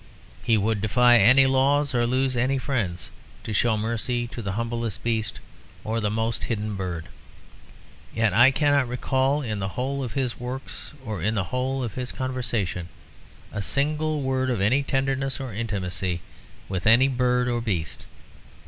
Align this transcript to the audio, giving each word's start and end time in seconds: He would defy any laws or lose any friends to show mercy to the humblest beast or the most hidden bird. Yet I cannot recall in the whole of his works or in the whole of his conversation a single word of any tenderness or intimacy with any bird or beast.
He 0.43 0.57
would 0.57 0.81
defy 0.81 1.17
any 1.17 1.45
laws 1.45 1.93
or 1.93 2.07
lose 2.07 2.35
any 2.35 2.57
friends 2.57 3.11
to 3.43 3.53
show 3.53 3.77
mercy 3.77 4.25
to 4.29 4.41
the 4.41 4.53
humblest 4.53 5.03
beast 5.03 5.39
or 5.83 5.99
the 5.99 6.09
most 6.09 6.45
hidden 6.45 6.75
bird. 6.75 7.05
Yet 8.15 8.33
I 8.33 8.49
cannot 8.49 8.87
recall 8.87 9.43
in 9.43 9.59
the 9.59 9.67
whole 9.77 10.03
of 10.03 10.13
his 10.13 10.39
works 10.39 10.93
or 11.05 11.21
in 11.21 11.35
the 11.35 11.43
whole 11.53 11.83
of 11.83 11.93
his 11.93 12.11
conversation 12.11 12.89
a 13.51 13.61
single 13.61 14.23
word 14.23 14.49
of 14.49 14.59
any 14.59 14.81
tenderness 14.81 15.39
or 15.39 15.53
intimacy 15.53 16.21
with 16.67 16.87
any 16.87 17.07
bird 17.07 17.47
or 17.47 17.61
beast. 17.61 18.07